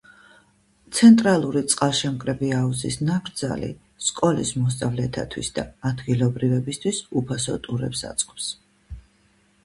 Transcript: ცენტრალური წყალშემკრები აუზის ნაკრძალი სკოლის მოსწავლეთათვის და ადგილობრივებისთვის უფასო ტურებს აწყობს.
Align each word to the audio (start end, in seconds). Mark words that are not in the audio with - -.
ცენტრალური 0.99 1.61
წყალშემკრები 1.73 2.47
აუზის 2.59 2.95
ნაკრძალი 3.09 3.69
სკოლის 4.05 4.53
მოსწავლეთათვის 4.61 5.51
და 5.59 5.65
ადგილობრივებისთვის 5.91 7.03
უფასო 7.21 7.59
ტურებს 7.69 8.01
აწყობს. 8.13 8.49